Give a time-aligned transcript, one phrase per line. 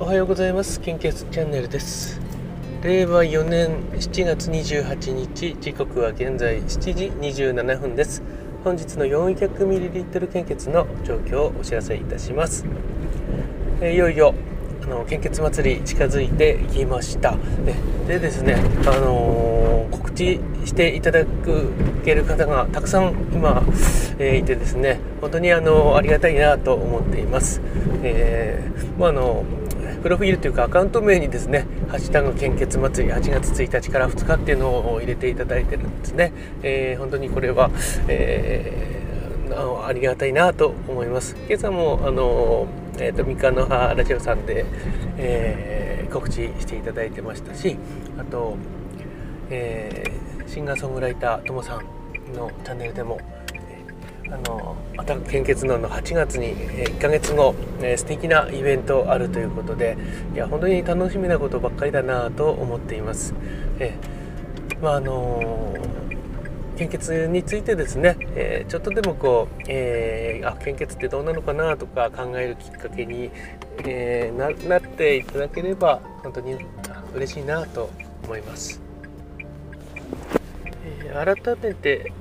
[0.00, 0.80] おはようございます。
[0.80, 2.20] 献血チャンネルです。
[2.84, 8.22] 令和4年7月28日時刻は現在7時27分です。
[8.62, 12.64] 本日の 400ml 献血の状況をお知らせいたします、
[13.80, 14.34] えいよいよ
[14.84, 17.36] あの献血祭り近づいてきました。
[18.06, 18.54] でですね
[18.86, 21.24] あのー、告知していただ
[22.04, 23.64] ける方がたくさん今、
[24.20, 27.60] えー、いてですね本当にあのありがたいなと思っています、
[28.04, 29.44] えー、まあ、あの
[30.02, 37.70] プロフィールというかアカウント名にですね「ハッシュタグ献血祭り8月1日から2日」っていうのを入れていただいてるんですね、えー、本当にこれは、
[38.06, 41.36] えー、ありがたいなと思います。
[41.48, 42.66] 今朝もあの
[43.00, 44.66] えーと、三日の葉ラジオさんで、
[45.18, 47.76] えー、告知していただいてましたし
[48.18, 48.56] あと、
[49.50, 53.20] えー、シンガーソングライターともさんのチャンネルでも
[54.30, 59.96] あのアタック献血脳の8月に1ヶ月後、えー、素敵なイベントあるということで
[60.34, 63.34] いや本当に楽しみなことばっかりだなと思っています。
[63.78, 73.30] えー、まああのー、献血についてですね、えー、ちょっとでもこう、えー、あ献血ってどうなのかなとか考えるきっかけに、
[73.84, 76.56] えー、なっていただければ本当に
[77.14, 77.90] 嬉しいなと
[78.24, 78.80] 思います。
[80.84, 82.12] え改めて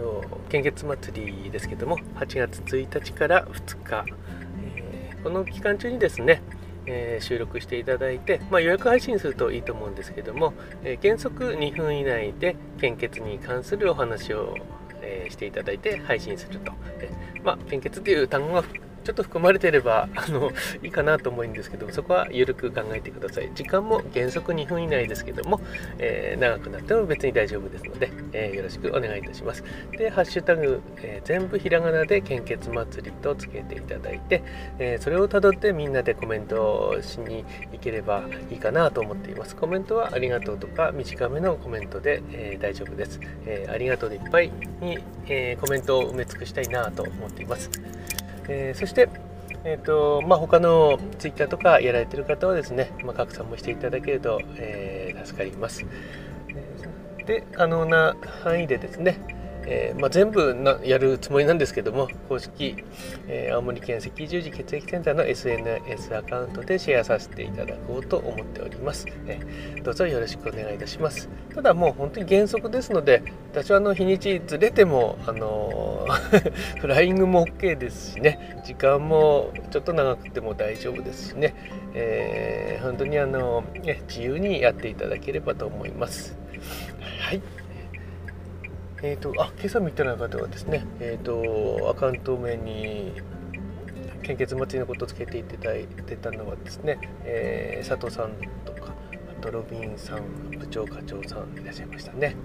[0.00, 4.04] と献血祭りですけども8月1日から2日、
[4.74, 6.42] えー、この期間中にですね、
[6.86, 14.56] えー、収録していただいて、まあ、予約配信するといいと思うんですけども、えー、原則2分以内で献血に関するお話を、
[15.02, 17.10] えしていただいて配信すると、え
[17.42, 18.62] まあ、献血という単語が
[19.04, 20.50] ちょっと含まれてればあの
[20.82, 23.50] いいかなと思うんですけどそこは緩く考えてください。
[23.54, 25.60] 時間も原則2分以内ですけども、
[25.98, 29.64] えー、長くなっても別に大丈夫ですので、えー、よろしくお願いいたします。
[29.92, 34.42] でハッシュタグ、えー、全部ひらがなで献血祭りとつけていただいて、
[34.78, 39.56] えそれをたどってみんなでコメントしに行ければいいかなと思っています。
[39.56, 47.70] コメントはありがとうとか短めのコメントで、え大丈夫です、えありがとうでいっぱいに、えコメントを埋め尽くしたいなと思っています。
[48.48, 49.08] えー、そして、
[49.64, 55.84] えーとまあ、他のツイッターとかやられてる方はですね、まあ、拡散もしていただけると、えー、助かります。
[57.26, 59.18] で可能な範囲でですね、
[59.66, 62.76] えー、まあ、全部なやるつもりなんですけども公式、
[63.28, 71.28] えー、青森県赤十字血液センターの SNS アカウントでシェアさせていただこうと思っております、えー、どうぞよろしくお願いいたします。
[71.54, 73.22] ただもう本当に原則ですので
[73.52, 76.06] 私はの日にちずれてもあの
[76.80, 81.54] フライングも OK ですしね時間もちょっと長くても大丈夫ですしね、
[81.94, 86.36] え本当にあの、ね、自由にやっていただければと思います。
[87.20, 87.59] はい。
[89.02, 93.12] えっ、ー、と、あ、今朝見てない方はですね、えっ、ー、と、アカウント名に、
[94.22, 98.32] 献血祭りのことをつけていただいてたのはですね、えー、佐藤さん
[98.66, 98.92] とか、
[99.38, 102.36] あとロビンさん、部長課長さんいらっしゃいましたね。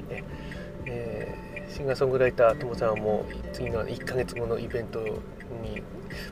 [0.86, 5.82] えー、シンガーソングライターともさんはもう次の1ヶ月後のイベントに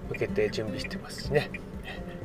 [0.10, 1.50] 向けて準備してますしね。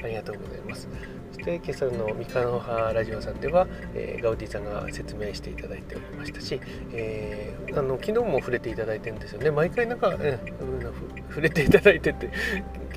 [0.03, 0.89] ありがとうございます。
[1.33, 6.61] そして今朝の三河の葉ラジオさんでは、えー、ガウディさんが説明していただいておりましたし、
[6.93, 9.51] えー、あの昨日も触れていただいてるんですよね。
[9.51, 10.93] 毎回なんか、えー、
[11.29, 12.31] 触れていただいてて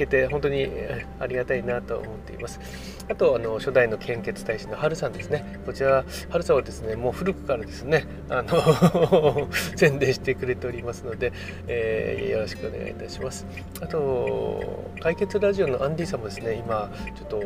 [0.02, 0.68] けて本当に
[1.20, 2.60] ありがたいなと思っています。
[3.10, 5.60] あとあの初代の献血大使の春さんですね。
[5.66, 11.34] こちら春さんはですねもう古くからですねあの 宣伝してくれておりますので、
[11.68, 13.46] えー、よろしくお願いいたします。
[13.82, 17.42] あと解決ラジオのアンディさんもですね今ちょっと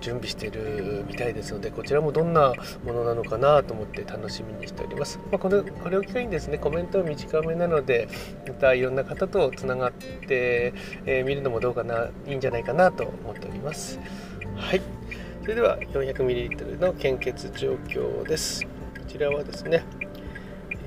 [0.00, 2.54] 準備しているみたいですのでこちらもどんな
[2.84, 8.08] ものなのかなと思って楽しみにしております、まあ、これこれを機会にですねコメントは短めなので
[8.46, 10.72] またいろんな方とつながって
[11.04, 13.98] み、えー、るのもどうかないいんじゃないかなと思っております。
[14.54, 14.80] はい。
[15.42, 18.64] それでは 400ml の献血状況です。
[18.64, 18.70] こ
[19.08, 19.82] ちらはですね、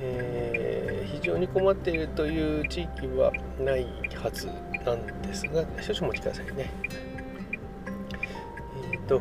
[0.00, 4.46] えー、非常に困っているという地域はないはず
[4.84, 6.70] なんですが少々お待ちくださいね。
[8.92, 9.20] えっ、ー、と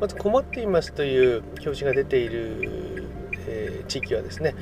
[0.00, 3.08] まず困っていますという表示が出ている、
[3.46, 4.54] えー、地域はですね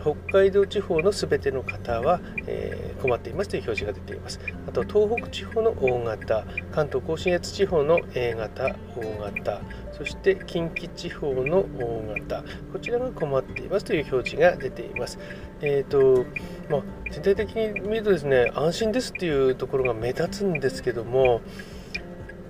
[0.00, 4.40] 北海道地方のすべての方は、え困っていますという表示が出ています。
[4.66, 9.60] あと東北地方の大型、関東甲信越地方の A 型、大型、
[9.92, 15.18] そして近畿地方の大型、こちらが困っていますという表示が出ています。
[15.60, 16.24] えーと
[16.68, 21.40] まあ、全体的に見るとですね、安心ですっていうところが目立つんですけども、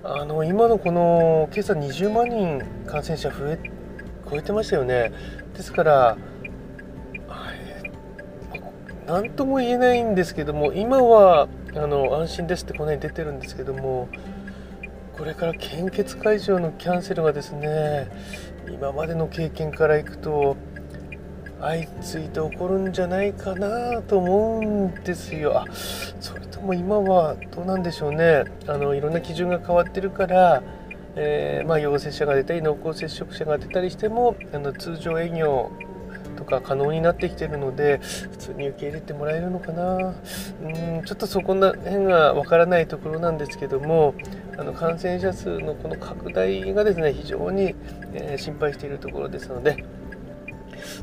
[0.03, 3.59] あの今のこの今朝20万人感染者増え
[4.29, 5.11] 超えてましたよね。
[5.55, 6.17] ですから、
[9.09, 14.07] 何とも言えないんですけども今はあの安心ですってこの辺出てるんですけども
[15.17, 18.07] これから献血会場のキャンセルがですね
[18.67, 20.57] 今までの経験からいくと
[21.59, 25.59] 相次いで起こるんじゃないかなと思うんですよ。
[25.59, 30.61] あそれとも今はどうなんでしょうねあのいろんな基準が変わってるから、
[31.15, 35.71] えー、まあ、陽性者が出たり濃厚接触者が出たりしてもあの通常営業
[36.39, 37.99] とか可能になってきてるので
[38.31, 44.15] 普通に受け入れてもらえるのかなうんちょっとそこら辺がわからないところなんですけども
[44.57, 47.75] あの感染者数のこの拡大がですね非常に、
[48.13, 49.83] え、心配しているところですので。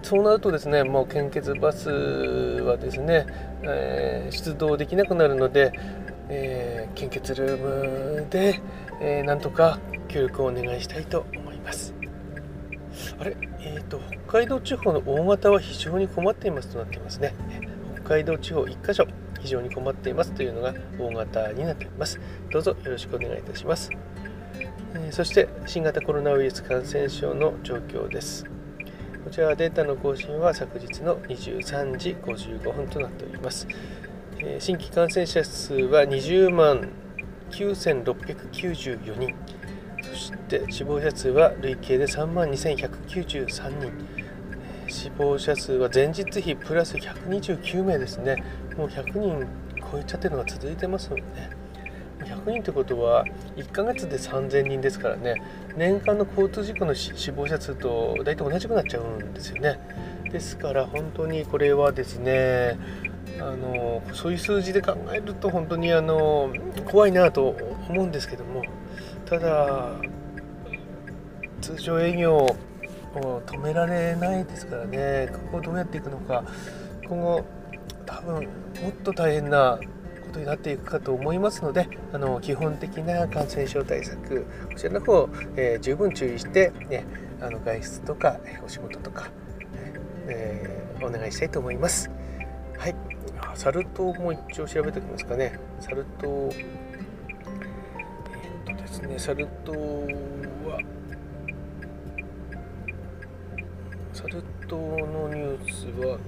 [0.03, 3.27] そうなるとですねもう献血バスはですね、
[3.63, 5.73] えー、出動できなくなるので、
[6.31, 8.63] えー、献血ルームで、
[9.03, 9.79] えー、なんとか
[10.09, 11.93] 協力をお願いしたいと思います
[13.21, 13.37] あれ？
[13.61, 14.01] えーと、
[14.37, 17.33] 海道地方の大型は非常に困っていますとなっていますね。
[17.95, 19.07] 北海道地方1箇所
[19.41, 22.21] 非常に困っていますというのが大型になっています。
[22.51, 23.91] どうぞよろしくお願いいたします。
[25.11, 28.45] そして新型コロナウイルス感染症の状況です。
[29.25, 33.67] こちらはデータの更新は昨日の23時55分となっております。
[34.41, 36.91] え新規感染者数は20万
[37.53, 39.35] 9694人、
[40.03, 44.16] そして死亡者数は累計で3万2193人、
[44.89, 48.43] 死亡者数は前日比プラス129名ですね、
[48.77, 49.47] もう100人
[49.91, 51.51] 超えちゃってるのが続いてますのでね。
[52.21, 53.25] 100人ってことは
[53.57, 55.41] 1ヶ月で3000人ですからね。
[55.77, 59.79] 年間の交通事故の死亡者数と大体同じくなっちゃうんですよね。
[60.33, 62.79] ですから本当にこれはですね
[63.39, 66.53] あのそういう数字で考えると本当にあの
[66.91, 67.55] 怖いなと
[67.89, 68.63] 思うんですけども。
[69.25, 69.91] ただ
[71.61, 72.55] 通常営業
[73.21, 76.45] を止められないですからねここをどうやっていくのか
[77.09, 77.45] 今後
[78.05, 79.79] 多分もっと大変な
[80.27, 87.05] ことになっていくかと思いますのであの基本的な感染症対策こちらの方、えー、十分注意して、ね、
[87.41, 89.31] あの外出とかお仕事とか、
[90.27, 92.11] えー、お願いしたいと思います。
[92.79, 92.95] はい、
[93.55, 95.59] サル痘も一応調べておきますかね。
[95.81, 99.73] サル痘、えー、っとですね、サル痘
[100.69, 100.79] は、
[104.17, 106.19] サル痘のニュースは、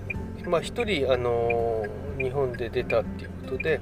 [0.47, 1.87] まあ、1人、あの
[2.19, 3.81] 日本で出たっていうことで、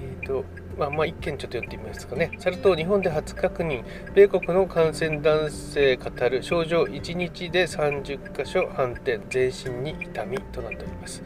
[0.00, 0.46] えーと
[0.78, 2.30] まあ、まあ1件ちょっと読んでみますかね。
[2.38, 11.22] サル痘日本で初確認、米国の感染男性語る症状1日で30箇所反転、全身に痛みとなっております。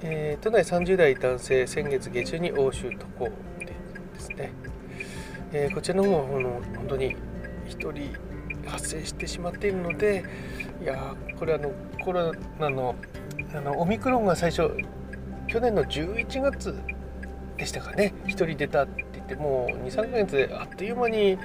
[0.00, 3.74] えー、都内30代男性、先月下旬に欧州渡航で
[4.18, 4.50] すね。
[5.52, 7.16] えー、こちらの方はの本当に
[7.68, 8.18] 1人
[8.66, 10.24] 発生してしまっているので、
[10.82, 11.70] いやこれあの
[12.04, 12.96] コロナの
[13.54, 14.76] あのオミクロンが最初
[15.46, 16.74] 去年の11月
[17.56, 18.14] でしたかね。
[18.24, 21.38] 1人出たって言ってもう23ヶ月であっという間に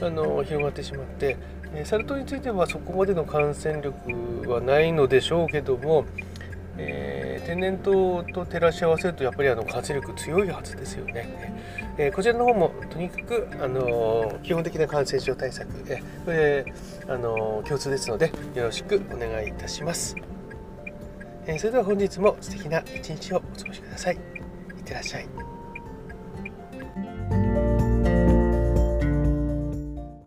[0.00, 1.36] あの広がってしまって、
[1.74, 6.04] えサル痘についてはそこまでの感染力はないのでしょうけども、
[6.78, 11.28] えー、天然痘と照らし合わせるとやっぱりあの活力強いはずですよね。
[11.96, 16.64] えー、こちらの方もとにかく、あの基本的な感染症対策、えこれ、
[17.08, 20.16] あの共通ですのでよろしくお願いいたします。
[21.46, 24.14] えそれでは本日も素敵な一日をお過ごしください。
[24.14, 25.53] いってらっしゃい。